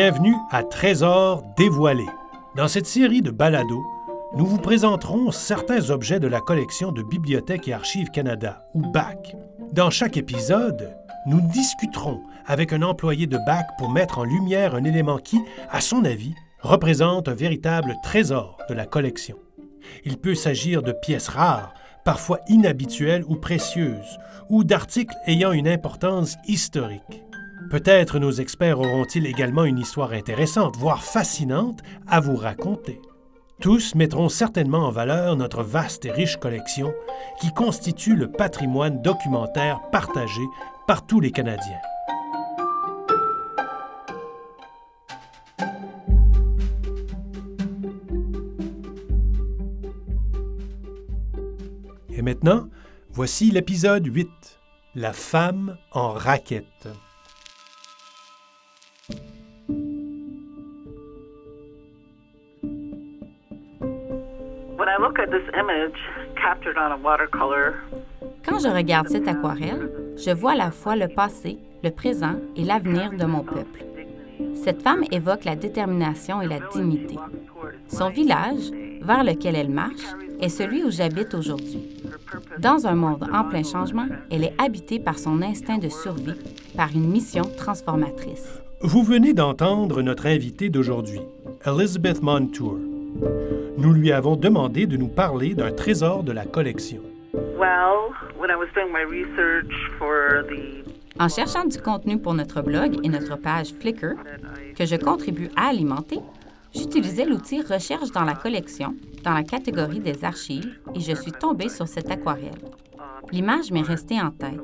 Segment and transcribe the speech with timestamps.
[0.00, 2.06] Bienvenue à Trésors dévoilés.
[2.54, 3.84] Dans cette série de balados,
[4.36, 9.34] nous vous présenterons certains objets de la collection de Bibliothèque et Archives Canada, ou BAC.
[9.72, 14.84] Dans chaque épisode, nous discuterons avec un employé de BAC pour mettre en lumière un
[14.84, 19.36] élément qui, à son avis, représente un véritable trésor de la collection.
[20.04, 26.36] Il peut s'agir de pièces rares, parfois inhabituelles ou précieuses, ou d'articles ayant une importance
[26.46, 27.24] historique.
[27.70, 33.02] Peut-être nos experts auront-ils également une histoire intéressante, voire fascinante, à vous raconter.
[33.60, 36.94] Tous mettront certainement en valeur notre vaste et riche collection
[37.40, 40.40] qui constitue le patrimoine documentaire partagé
[40.86, 41.76] par tous les Canadiens.
[52.08, 52.68] Et maintenant,
[53.10, 54.28] voici l'épisode 8,
[54.94, 56.88] La femme en raquette.
[68.46, 72.64] Quand je regarde cette aquarelle, je vois à la fois le passé, le présent et
[72.64, 73.84] l'avenir de mon peuple.
[74.54, 77.16] Cette femme évoque la détermination et la dignité.
[77.88, 78.70] Son village,
[79.02, 81.88] vers lequel elle marche, est celui où j'habite aujourd'hui.
[82.58, 86.34] Dans un monde en plein changement, elle est habitée par son instinct de survie,
[86.76, 88.60] par une mission transformatrice.
[88.80, 91.20] Vous venez d'entendre notre invitée d'aujourd'hui,
[91.66, 92.78] Elizabeth Montour.
[93.76, 97.00] Nous lui avons demandé de nous parler d'un trésor de la collection.
[101.20, 104.14] En cherchant du contenu pour notre blog et notre page Flickr,
[104.76, 106.20] que je contribue à alimenter,
[106.74, 108.94] j'utilisais l'outil Recherche dans la collection
[109.24, 112.50] dans la catégorie des archives et je suis tombée sur cette aquarelle.
[113.32, 114.60] L'image m'est restée en tête.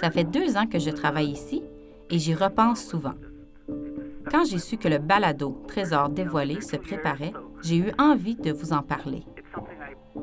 [0.00, 1.62] Ça fait deux ans que je travaille ici
[2.10, 3.14] et j'y repense souvent.
[4.30, 7.32] Quand j'ai su que le balado Trésor dévoilé se préparait,
[7.66, 9.24] j'ai eu envie de vous en parler.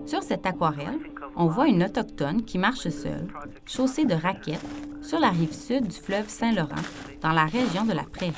[0.06, 1.00] Sur cette aquarelle,
[1.36, 3.28] on voit une autochtone qui marche seule,
[3.66, 4.66] chaussée de raquettes,
[5.02, 6.84] sur la rive sud du fleuve Saint-Laurent,
[7.22, 8.34] dans la région de la Prairie.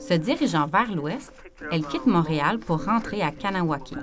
[0.00, 1.32] Se dirigeant vers l'ouest,
[1.70, 3.96] elle quitte Montréal pour rentrer à Kanawaki.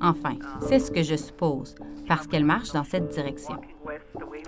[0.00, 1.74] Enfin, c'est ce que je suppose,
[2.06, 3.60] parce qu'elle marche dans cette direction.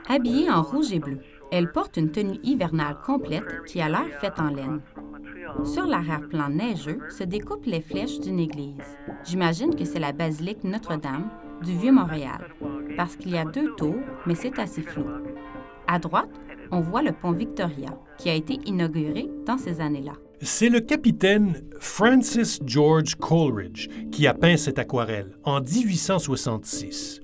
[0.08, 1.18] Habillée en rouge et bleu,
[1.50, 4.80] elle porte une tenue hivernale complète qui a l'air faite en laine.
[5.62, 8.98] Sur l'arrière-plan neigeux se découpent les flèches d'une église.
[9.24, 11.30] J'imagine que c'est la basilique Notre-Dame
[11.62, 12.48] du Vieux-Montréal,
[12.96, 15.06] parce qu'il y a deux tours, mais c'est assez flou.
[15.86, 16.30] À droite,
[16.70, 20.14] on voit le pont Victoria, qui a été inauguré dans ces années-là.
[20.40, 27.20] C'est le capitaine Francis George Coleridge qui a peint cette aquarelle en 1866.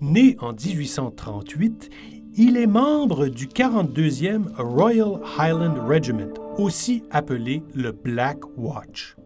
[0.00, 1.90] Né en 1838,
[2.36, 9.16] il est membre du 42e Royal Highland Regiment, aussi appelé le Black Watch.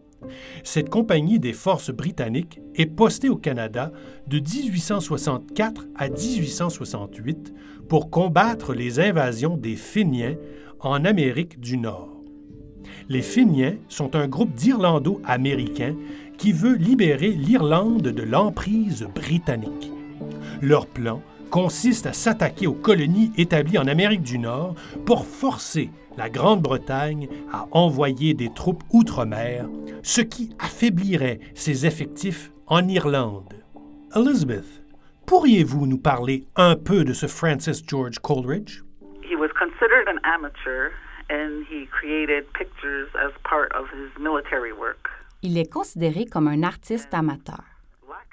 [0.62, 3.92] Cette compagnie des forces britanniques est postée au Canada
[4.26, 7.52] de 1864 à 1868
[7.88, 10.36] pour combattre les invasions des Féniens
[10.80, 12.22] en Amérique du Nord.
[13.10, 15.94] Les Féniens sont un groupe d'Irlando-Américains
[16.38, 19.90] qui veut libérer l'Irlande de l'emprise britannique.
[20.62, 21.20] Leur plan
[21.54, 24.74] consiste à s'attaquer aux colonies établies en Amérique du Nord
[25.06, 29.66] pour forcer la Grande-Bretagne a envoyé des troupes outre-mer,
[30.02, 33.54] ce qui affaiblirait ses effectifs en Irlande.
[34.16, 34.82] Elizabeth,
[35.28, 38.82] pourriez-vous nous parler un peu de ce Francis George Coleridge?
[39.22, 40.90] He was considered an amateur
[41.30, 45.08] and he created pictures as part of his military work.
[45.42, 47.62] Il est considéré comme un artiste amateur.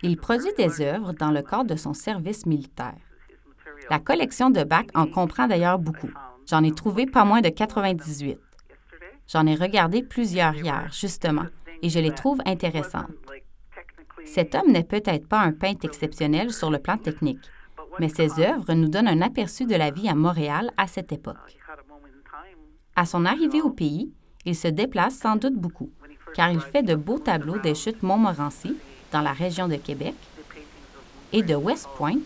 [0.01, 3.10] Il produit des œuvres dans le cadre de son service militaire.
[3.91, 6.11] La collection de Bach en comprend d'ailleurs beaucoup.
[6.49, 8.39] J'en ai trouvé pas moins de 98.
[9.27, 11.47] J'en ai regardé plusieurs hier, justement,
[11.81, 13.11] et je les trouve intéressantes.
[14.23, 17.43] Cet homme n'est peut-être pas un peintre exceptionnel sur le plan technique,
[17.99, 21.59] mais ses œuvres nous donnent un aperçu de la vie à Montréal à cette époque.
[22.95, 24.13] À son arrivée au pays,
[24.45, 25.91] il se déplace sans doute beaucoup,
[26.33, 28.73] car il fait de beaux tableaux des chutes Montmorency,
[29.11, 30.15] dans la région de Québec,
[31.33, 32.19] et de West Point,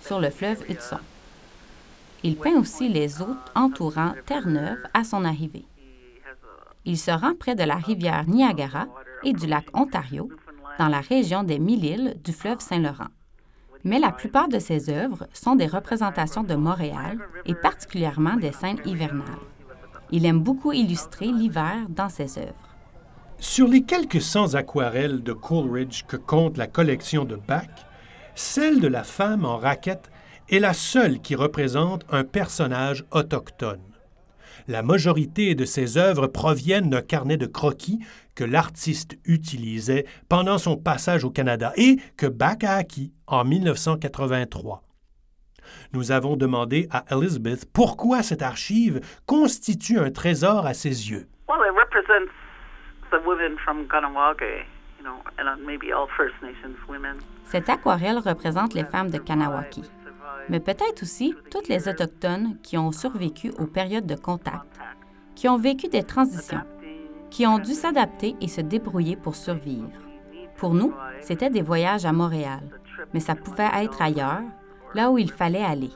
[0.00, 0.98] sur le fleuve Hudson.
[2.24, 5.66] Il peint aussi les eaux entourant Terre-Neuve à son arrivée.
[6.84, 8.86] Il se rend près de la rivière Niagara
[9.24, 10.28] et du lac Ontario,
[10.78, 13.08] dans la région des Mille-Îles du fleuve Saint-Laurent.
[13.84, 18.80] Mais la plupart de ses œuvres sont des représentations de Montréal et particulièrement des scènes
[18.84, 19.26] hivernales.
[20.12, 22.68] Il aime beaucoup illustrer l'hiver dans ses œuvres.
[23.38, 27.86] Sur les quelques 100 aquarelles de Coleridge que compte la collection de Bach,
[28.36, 30.11] celle de la femme en raquette
[30.48, 33.80] est la seule qui représente un personnage autochtone.
[34.68, 37.98] La majorité de ses œuvres proviennent d'un carnet de croquis
[38.34, 44.82] que l'artiste utilisait pendant son passage au Canada et que Bach a acquis en 1983.
[45.92, 51.26] Nous avons demandé à Elizabeth pourquoi cette archive constitue un trésor à ses yeux.
[51.48, 52.32] Well, it represents
[53.10, 54.66] the women from Kanawake,
[54.98, 57.16] you know, and maybe all First Nations women.
[57.44, 59.82] Cette aquarelle représente les femmes de Kanawaki,
[60.48, 64.78] mais peut-être aussi toutes les Autochtones qui ont survécu aux périodes de contact,
[65.34, 66.62] qui ont vécu des transitions,
[67.30, 69.90] qui ont dû s'adapter et se débrouiller pour survivre.
[70.56, 72.60] Pour nous, c'était des voyages à Montréal,
[73.14, 74.42] mais ça pouvait être ailleurs,
[74.94, 75.90] là où il fallait aller.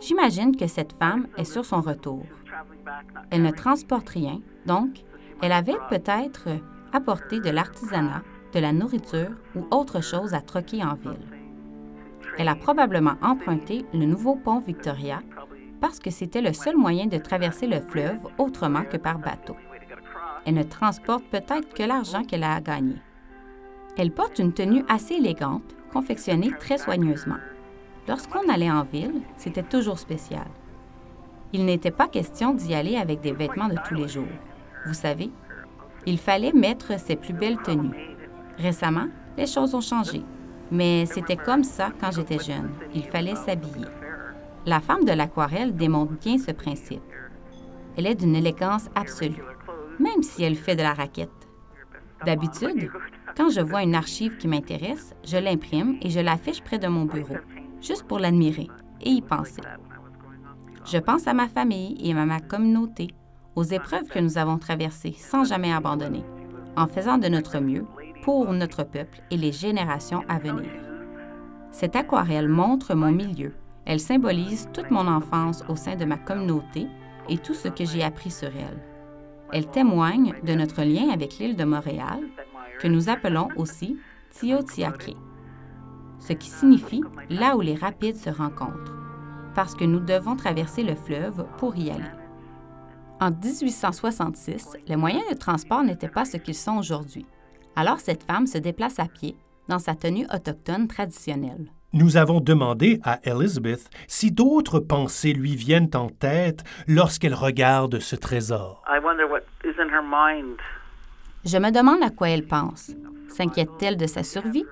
[0.00, 2.24] J'imagine que cette femme est sur son retour.
[3.30, 5.04] Elle ne transporte rien, donc
[5.42, 6.48] elle avait peut-être
[6.92, 8.22] apporté de l'artisanat,
[8.52, 11.37] de la nourriture ou autre chose à troquer en ville.
[12.38, 15.20] Elle a probablement emprunté le nouveau pont Victoria
[15.80, 19.56] parce que c'était le seul moyen de traverser le fleuve autrement que par bateau.
[20.46, 22.96] Elle ne transporte peut-être que l'argent qu'elle a gagné.
[23.96, 27.38] Elle porte une tenue assez élégante, confectionnée très soigneusement.
[28.06, 30.46] Lorsqu'on allait en ville, c'était toujours spécial.
[31.52, 34.24] Il n'était pas question d'y aller avec des vêtements de tous les jours.
[34.86, 35.30] Vous savez,
[36.06, 38.16] il fallait mettre ses plus belles tenues.
[38.58, 40.22] Récemment, les choses ont changé,
[40.70, 42.70] mais c'était comme ça quand j'étais jeune.
[42.94, 43.86] Il fallait s'habiller.
[44.66, 47.02] La femme de l'aquarelle démontre bien ce principe.
[47.96, 49.42] Elle est d'une élégance absolue,
[49.98, 51.30] même si elle fait de la raquette.
[52.24, 52.90] D'habitude,
[53.36, 57.04] quand je vois une archive qui m'intéresse, je l'imprime et je l'affiche près de mon
[57.04, 57.36] bureau,
[57.80, 58.68] juste pour l'admirer
[59.00, 59.62] et y penser.
[60.84, 63.08] Je pense à ma famille et à ma communauté,
[63.54, 66.24] aux épreuves que nous avons traversées sans jamais abandonner,
[66.76, 67.84] en faisant de notre mieux
[68.22, 70.70] pour notre peuple et les générations à venir.
[71.70, 73.54] Cette aquarelle montre mon milieu.
[73.84, 76.86] Elle symbolise toute mon enfance au sein de ma communauté
[77.28, 78.82] et tout ce que j'ai appris sur elle.
[79.52, 82.20] Elle témoigne de notre lien avec l'île de Montréal,
[82.80, 83.96] que nous appelons aussi
[84.30, 85.16] Tiotiake,
[86.18, 88.96] ce qui signifie là où les rapides se rencontrent,
[89.54, 92.04] parce que nous devons traverser le fleuve pour y aller.
[93.20, 97.26] En 1866, les moyens de transport n'étaient pas ce qu'ils sont aujourd'hui.
[97.76, 99.36] Alors cette femme se déplace à pied
[99.68, 101.70] dans sa tenue autochtone traditionnelle.
[101.92, 108.14] Nous avons demandé à Elizabeth si d'autres pensées lui viennent en tête lorsqu'elle regarde ce
[108.14, 108.82] trésor.
[108.86, 110.58] I wonder what is in her mind.
[111.44, 112.90] Je me demande à quoi elle pense.
[113.28, 114.64] S'inquiète-t-elle de sa survie?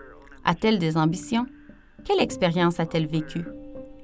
[0.45, 1.47] A-t-elle des ambitions?
[2.05, 3.45] Quelle expérience a-t-elle vécue?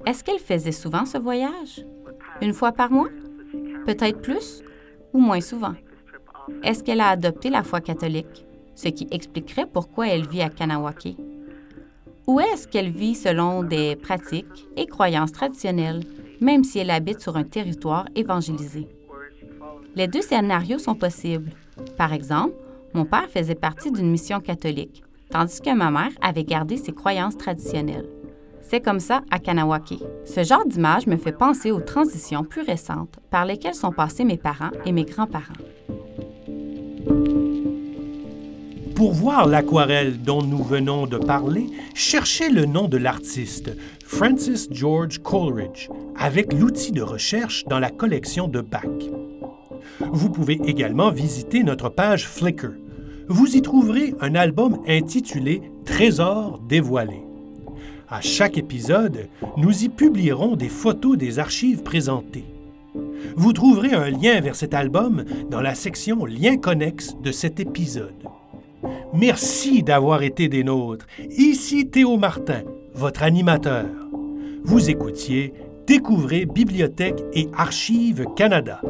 [0.07, 1.85] Est-ce qu'elle faisait souvent ce voyage?
[2.41, 3.11] Une fois par mois?
[3.85, 4.63] Peut-être plus
[5.13, 5.75] ou moins souvent?
[6.63, 11.17] Est-ce qu'elle a adopté la foi catholique, ce qui expliquerait pourquoi elle vit à Kanawake?
[12.27, 16.05] Ou est-ce qu'elle vit selon des pratiques et croyances traditionnelles,
[16.41, 18.89] même si elle habite sur un territoire évangélisé?
[19.95, 21.53] Les deux scénarios sont possibles.
[21.99, 22.55] Par exemple,
[22.95, 27.37] mon père faisait partie d'une mission catholique, tandis que ma mère avait gardé ses croyances
[27.37, 28.09] traditionnelles.
[28.61, 29.99] C'est comme ça à Kanawake.
[30.25, 34.39] Ce genre d'image me fait penser aux transitions plus récentes par lesquelles sont passés mes
[34.39, 35.53] parents et mes grands-parents.
[39.03, 45.19] Pour voir l'aquarelle dont nous venons de parler, cherchez le nom de l'artiste, Francis George
[45.19, 48.87] Coleridge, avec l'outil de recherche dans la collection de Bach.
[49.99, 52.75] Vous pouvez également visiter notre page Flickr.
[53.27, 57.25] Vous y trouverez un album intitulé Trésors dévoilés.
[58.09, 62.45] À chaque épisode, nous y publierons des photos des archives présentées.
[63.35, 68.15] Vous trouverez un lien vers cet album dans la section Liens connexes de cet épisode.
[69.15, 71.07] Merci d'avoir été des nôtres.
[71.31, 72.63] Ici Théo Martin,
[72.95, 73.87] votre animateur.
[74.65, 75.53] Vous écoutiez
[75.87, 78.81] Découvrez Bibliothèque et Archives Canada,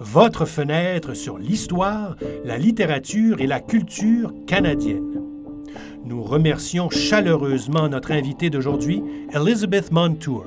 [0.00, 5.22] votre fenêtre sur l'histoire, la littérature et la culture canadienne.
[6.04, 9.02] Nous remercions chaleureusement notre invitée d'aujourd'hui,
[9.32, 10.44] Elizabeth Montour.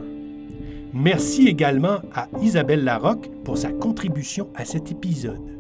[0.94, 5.59] Merci également à Isabelle Larocque pour sa contribution à cet épisode.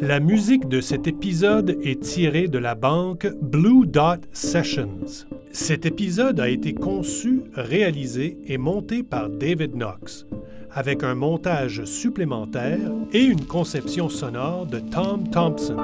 [0.00, 5.24] La musique de cet épisode est tirée de la banque Blue Dot Sessions.
[5.52, 10.26] Cet épisode a été conçu, réalisé et monté par David Knox,
[10.70, 15.76] avec un montage supplémentaire et une conception sonore de Tom Thompson.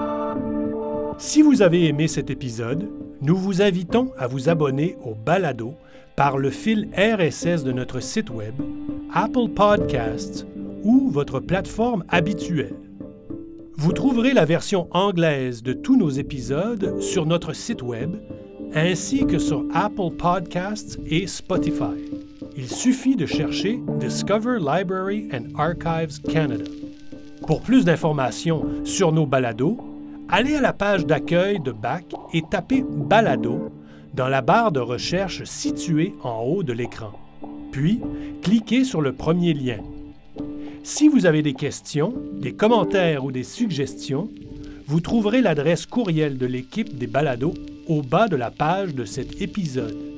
[1.16, 2.90] Si vous avez aimé cet épisode,
[3.23, 5.73] nous vous invitons à vous abonner au balado
[6.16, 8.54] par le fil RSS de notre site Web,
[9.14, 10.47] Apple Podcasts
[10.85, 12.75] ou votre plateforme habituelle.
[13.82, 18.14] Vous trouverez la version anglaise de tous nos épisodes sur notre site Web
[18.74, 21.98] ainsi que sur Apple Podcasts et Spotify.
[22.56, 26.62] Il suffit de chercher Discover Library and Archives Canada.
[27.44, 29.78] Pour plus d'informations sur nos balados,
[30.28, 33.72] allez à la page d'accueil de BAC et tapez Balado
[34.14, 37.18] dans la barre de recherche située en haut de l'écran.
[37.72, 38.00] Puis,
[38.42, 39.78] cliquez sur le premier lien.
[40.84, 44.28] Si vous avez des questions, des commentaires ou des suggestions,
[44.86, 47.54] vous trouverez l'adresse courriel de l'équipe des balados
[47.86, 50.12] au bas de la page de cet épisode.